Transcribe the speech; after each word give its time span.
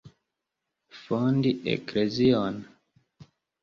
Fondi 1.03 1.51
eklezion? 1.77 2.55